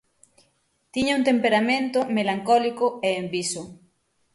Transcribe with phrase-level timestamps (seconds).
[0.93, 3.61] Tiña un temperamento melancólico e enviso.